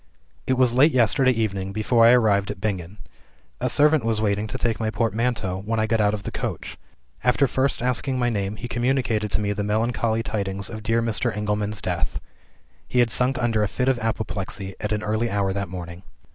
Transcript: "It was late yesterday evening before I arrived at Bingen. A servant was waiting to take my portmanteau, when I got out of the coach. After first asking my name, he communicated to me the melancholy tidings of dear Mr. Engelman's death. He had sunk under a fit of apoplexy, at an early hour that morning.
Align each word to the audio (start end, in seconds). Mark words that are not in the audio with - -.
"It 0.47 0.53
was 0.53 0.73
late 0.73 0.93
yesterday 0.93 1.29
evening 1.29 1.71
before 1.73 2.07
I 2.07 2.11
arrived 2.13 2.49
at 2.49 2.59
Bingen. 2.59 2.97
A 3.59 3.69
servant 3.69 4.03
was 4.03 4.19
waiting 4.19 4.47
to 4.47 4.57
take 4.57 4.79
my 4.79 4.89
portmanteau, 4.89 5.61
when 5.63 5.79
I 5.79 5.85
got 5.85 6.01
out 6.01 6.15
of 6.15 6.23
the 6.23 6.31
coach. 6.31 6.79
After 7.23 7.45
first 7.45 7.83
asking 7.83 8.17
my 8.17 8.31
name, 8.31 8.55
he 8.55 8.67
communicated 8.67 9.29
to 9.29 9.39
me 9.39 9.53
the 9.53 9.63
melancholy 9.63 10.23
tidings 10.23 10.71
of 10.71 10.81
dear 10.81 11.03
Mr. 11.03 11.37
Engelman's 11.37 11.81
death. 11.83 12.19
He 12.87 12.97
had 12.97 13.11
sunk 13.11 13.37
under 13.39 13.61
a 13.61 13.67
fit 13.67 13.87
of 13.87 13.99
apoplexy, 13.99 14.73
at 14.79 14.91
an 14.91 15.03
early 15.03 15.29
hour 15.29 15.53
that 15.53 15.69
morning. 15.69 16.01